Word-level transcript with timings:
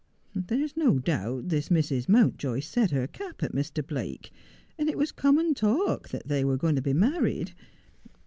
There's 0.33 0.75
no 0.75 0.97
doubt 0.97 1.49
this 1.49 1.69
Mrs. 1.69 2.09
Mount] 2.09 2.43
oy 2.43 2.59
set 2.59 2.89
her 2.89 3.05
cap 3.05 3.43
at 3.43 3.53
Mr. 3.53 3.85
Blake, 3.85 4.31
and 4.75 4.89
it 4.89 4.97
was 4.97 5.11
common 5.11 5.53
talk 5.53 6.09
that 6.09 6.27
they 6.27 6.43
were 6.43 6.57
going 6.57 6.73
to 6.75 6.81
be 6.81 6.91
married. 6.91 7.53